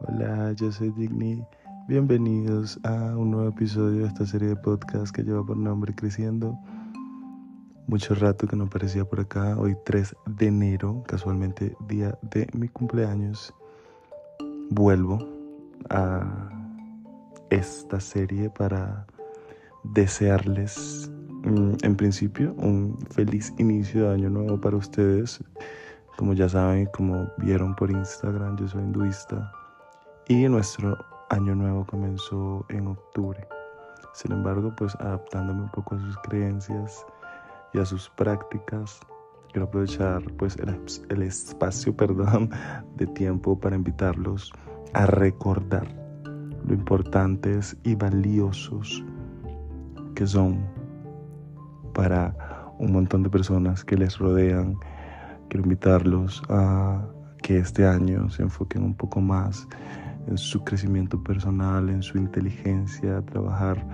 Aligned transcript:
Hola, 0.00 0.52
yo 0.52 0.70
soy 0.70 0.90
Digny. 0.90 1.42
Bienvenidos 1.88 2.78
a 2.82 3.16
un 3.16 3.30
nuevo 3.30 3.48
episodio 3.48 4.02
de 4.02 4.08
esta 4.08 4.26
serie 4.26 4.48
de 4.48 4.56
podcast 4.56 5.14
que 5.14 5.22
lleva 5.22 5.42
por 5.42 5.56
nombre 5.56 5.94
Creciendo. 5.94 6.58
Mucho 7.86 8.14
rato 8.14 8.46
que 8.46 8.56
no 8.56 8.64
aparecía 8.64 9.06
por 9.06 9.20
acá. 9.20 9.58
Hoy 9.58 9.74
3 9.86 10.14
de 10.26 10.48
enero, 10.48 11.02
casualmente 11.06 11.74
día 11.88 12.18
de 12.20 12.46
mi 12.52 12.68
cumpleaños. 12.68 13.54
Vuelvo 14.68 15.18
a 15.88 16.50
esta 17.48 17.98
serie 17.98 18.50
para 18.50 19.06
desearles 19.82 21.10
mm, 21.42 21.72
en 21.82 21.96
principio 21.96 22.52
un 22.58 22.98
feliz 23.12 23.50
inicio 23.56 24.08
de 24.08 24.14
año 24.14 24.28
nuevo 24.28 24.60
para 24.60 24.76
ustedes. 24.76 25.42
Como 26.18 26.34
ya 26.34 26.50
saben, 26.50 26.84
como 26.92 27.30
vieron 27.38 27.74
por 27.76 27.90
Instagram, 27.90 28.58
yo 28.58 28.68
soy 28.68 28.82
hinduista 28.82 29.50
y 30.28 30.48
nuestro 30.48 30.96
año 31.30 31.54
nuevo 31.54 31.84
comenzó 31.86 32.64
en 32.68 32.88
octubre. 32.88 33.46
Sin 34.12 34.32
embargo, 34.32 34.72
pues 34.76 34.94
adaptándome 34.96 35.62
un 35.62 35.70
poco 35.70 35.94
a 35.94 36.00
sus 36.00 36.16
creencias 36.18 37.06
y 37.72 37.78
a 37.78 37.84
sus 37.84 38.08
prácticas, 38.10 39.00
quiero 39.52 39.66
aprovechar 39.66 40.22
pues 40.38 40.56
el, 40.56 40.80
el 41.10 41.22
espacio, 41.22 41.96
perdón, 41.96 42.50
de 42.96 43.06
tiempo 43.06 43.58
para 43.58 43.76
invitarlos 43.76 44.52
a 44.94 45.06
recordar 45.06 45.86
lo 46.66 46.74
importantes 46.74 47.76
y 47.84 47.94
valiosos 47.94 49.04
que 50.14 50.26
son 50.26 50.66
para 51.94 52.34
un 52.78 52.92
montón 52.92 53.22
de 53.22 53.30
personas 53.30 53.84
que 53.84 53.96
les 53.96 54.18
rodean 54.18 54.76
Quiero 55.48 55.62
invitarlos 55.62 56.42
a 56.48 57.06
que 57.40 57.58
este 57.58 57.86
año 57.86 58.28
se 58.30 58.42
enfoquen 58.42 58.82
un 58.82 58.94
poco 58.94 59.20
más 59.20 59.68
en 60.26 60.38
su 60.38 60.62
crecimiento 60.64 61.22
personal, 61.22 61.88
en 61.88 62.02
su 62.02 62.18
inteligencia, 62.18 63.22
trabajar 63.22 63.84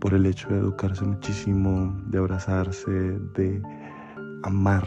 por 0.00 0.14
el 0.14 0.26
hecho 0.26 0.48
de 0.48 0.58
educarse 0.58 1.04
muchísimo, 1.04 1.94
de 2.06 2.18
abrazarse, 2.18 2.90
de 2.90 3.62
amar 4.42 4.86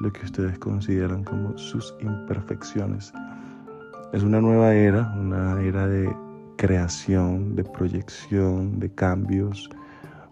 lo 0.00 0.12
que 0.12 0.24
ustedes 0.24 0.58
consideran 0.58 1.24
como 1.24 1.56
sus 1.56 1.94
imperfecciones. 2.00 3.12
Es 4.12 4.22
una 4.22 4.40
nueva 4.40 4.74
era, 4.74 5.14
una 5.16 5.60
era 5.62 5.86
de 5.86 6.14
creación, 6.56 7.54
de 7.54 7.64
proyección, 7.64 8.80
de 8.80 8.92
cambios. 8.94 9.70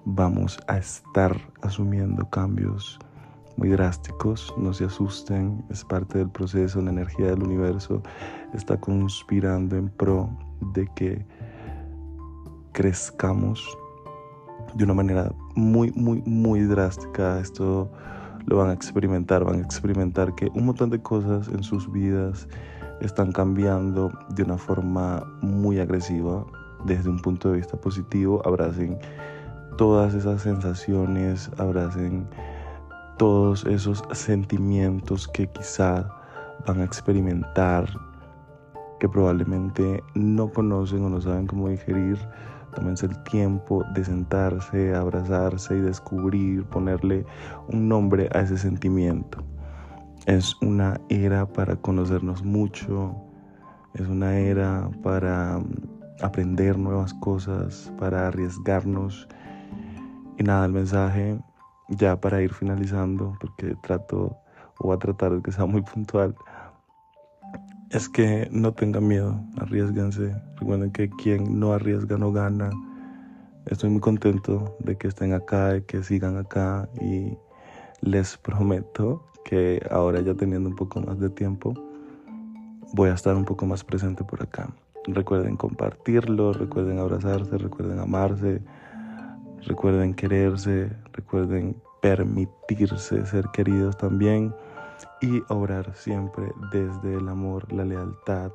Vamos 0.04 0.58
a 0.66 0.78
estar 0.78 1.36
asumiendo 1.62 2.28
cambios 2.30 2.98
muy 3.58 3.70
drásticos, 3.70 4.54
no 4.56 4.72
se 4.72 4.84
asusten, 4.84 5.64
es 5.68 5.84
parte 5.84 6.18
del 6.18 6.30
proceso, 6.30 6.80
la 6.80 6.90
energía 6.90 7.26
del 7.26 7.42
universo 7.42 8.00
está 8.54 8.78
conspirando 8.78 9.76
en 9.76 9.88
pro 9.88 10.30
de 10.72 10.86
que 10.94 11.26
crezcamos 12.72 13.76
de 14.74 14.84
una 14.84 14.94
manera 14.94 15.32
muy, 15.56 15.90
muy, 15.92 16.22
muy 16.24 16.60
drástica. 16.60 17.40
Esto 17.40 17.90
lo 18.46 18.58
van 18.58 18.70
a 18.70 18.72
experimentar, 18.72 19.44
van 19.44 19.56
a 19.56 19.64
experimentar 19.64 20.34
que 20.36 20.48
un 20.54 20.66
montón 20.66 20.90
de 20.90 21.02
cosas 21.02 21.48
en 21.48 21.64
sus 21.64 21.90
vidas 21.90 22.46
están 23.00 23.32
cambiando 23.32 24.12
de 24.36 24.44
una 24.44 24.56
forma 24.56 25.26
muy 25.42 25.80
agresiva 25.80 26.46
desde 26.84 27.10
un 27.10 27.18
punto 27.18 27.50
de 27.50 27.56
vista 27.56 27.76
positivo. 27.76 28.40
Abracen 28.46 28.98
todas 29.76 30.14
esas 30.14 30.42
sensaciones, 30.42 31.50
abracen 31.58 32.28
todos 33.18 33.66
esos 33.66 34.02
sentimientos 34.12 35.28
que 35.28 35.48
quizá 35.48 36.08
van 36.66 36.80
a 36.80 36.84
experimentar, 36.84 37.88
que 39.00 39.08
probablemente 39.08 40.02
no 40.14 40.50
conocen 40.50 41.04
o 41.04 41.10
no 41.10 41.20
saben 41.20 41.46
cómo 41.46 41.68
digerir. 41.68 42.18
Tómense 42.74 43.06
el 43.06 43.22
tiempo 43.24 43.84
de 43.94 44.04
sentarse, 44.04 44.94
abrazarse 44.94 45.76
y 45.76 45.80
descubrir, 45.80 46.64
ponerle 46.66 47.24
un 47.72 47.88
nombre 47.88 48.28
a 48.34 48.40
ese 48.40 48.56
sentimiento. 48.56 49.42
Es 50.26 50.54
una 50.62 51.00
era 51.08 51.46
para 51.46 51.76
conocernos 51.76 52.44
mucho, 52.44 53.16
es 53.94 54.06
una 54.06 54.36
era 54.38 54.88
para 55.02 55.58
mm, 55.58 56.22
aprender 56.22 56.78
nuevas 56.78 57.14
cosas, 57.14 57.92
para 57.98 58.28
arriesgarnos. 58.28 59.26
Y 60.38 60.44
nada, 60.44 60.66
el 60.66 60.72
mensaje 60.72 61.40
ya 61.88 62.20
para 62.20 62.42
ir 62.42 62.52
finalizando, 62.52 63.36
porque 63.40 63.74
trato 63.82 64.36
o 64.78 64.88
voy 64.88 64.96
a 64.96 64.98
tratar 64.98 65.34
de 65.34 65.42
que 65.42 65.52
sea 65.52 65.66
muy 65.66 65.82
puntual, 65.82 66.36
es 67.90 68.08
que 68.08 68.48
no 68.52 68.72
tengan 68.72 69.08
miedo, 69.08 69.40
arriesguense. 69.56 70.34
Recuerden 70.56 70.92
que 70.92 71.08
quien 71.08 71.58
no 71.58 71.72
arriesga 71.72 72.18
no 72.18 72.32
gana. 72.32 72.70
Estoy 73.66 73.90
muy 73.90 74.00
contento 74.00 74.76
de 74.80 74.96
que 74.96 75.08
estén 75.08 75.32
acá, 75.32 75.68
de 75.68 75.84
que 75.84 76.02
sigan 76.02 76.36
acá 76.36 76.88
y 77.00 77.36
les 78.02 78.36
prometo 78.36 79.24
que 79.44 79.80
ahora 79.90 80.20
ya 80.20 80.34
teniendo 80.34 80.68
un 80.68 80.76
poco 80.76 81.00
más 81.00 81.18
de 81.18 81.30
tiempo, 81.30 81.74
voy 82.92 83.08
a 83.08 83.14
estar 83.14 83.34
un 83.34 83.44
poco 83.44 83.66
más 83.66 83.82
presente 83.82 84.22
por 84.22 84.42
acá. 84.42 84.68
Recuerden 85.06 85.56
compartirlo, 85.56 86.52
recuerden 86.52 86.98
abrazarse, 86.98 87.56
recuerden 87.56 87.98
amarse, 87.98 88.60
Recuerden 89.66 90.14
quererse, 90.14 90.90
recuerden 91.18 91.76
permitirse 92.00 93.26
ser 93.26 93.44
queridos 93.52 93.96
también 93.96 94.54
y 95.20 95.42
obrar 95.48 95.92
siempre 95.96 96.52
desde 96.72 97.16
el 97.16 97.28
amor, 97.28 97.70
la 97.72 97.84
lealtad 97.84 98.52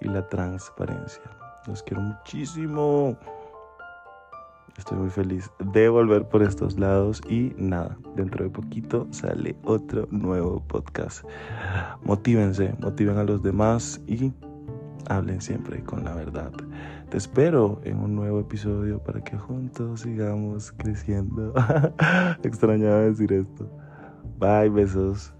y 0.00 0.08
la 0.08 0.28
transparencia. 0.28 1.24
Los 1.66 1.82
quiero 1.82 2.02
muchísimo. 2.02 3.18
Estoy 4.76 4.96
muy 4.96 5.10
feliz 5.10 5.50
de 5.58 5.88
volver 5.88 6.28
por 6.28 6.44
estos 6.44 6.78
lados 6.78 7.20
y 7.28 7.52
nada, 7.56 7.98
dentro 8.14 8.44
de 8.44 8.50
poquito 8.50 9.08
sale 9.10 9.56
otro 9.64 10.06
nuevo 10.12 10.62
podcast. 10.68 11.24
Motívense, 12.04 12.76
motiven 12.78 13.18
a 13.18 13.24
los 13.24 13.42
demás 13.42 14.00
y 14.06 14.32
hablen 15.06 15.40
siempre 15.40 15.82
con 15.82 16.04
la 16.04 16.14
verdad. 16.14 16.52
Te 17.10 17.16
espero 17.16 17.80
en 17.84 17.98
un 17.98 18.14
nuevo 18.14 18.40
episodio 18.40 19.02
para 19.02 19.22
que 19.22 19.36
juntos 19.36 20.00
sigamos 20.00 20.72
creciendo. 20.72 21.54
Extrañaba 22.42 23.00
decir 23.00 23.32
esto. 23.32 23.70
Bye, 24.38 24.68
besos. 24.68 25.32